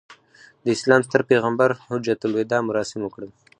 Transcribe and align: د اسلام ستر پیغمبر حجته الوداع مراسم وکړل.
د 0.63 0.65
اسلام 0.77 1.01
ستر 1.07 1.21
پیغمبر 1.31 1.69
حجته 1.87 2.25
الوداع 2.27 2.61
مراسم 2.69 2.99
وکړل. 3.03 3.29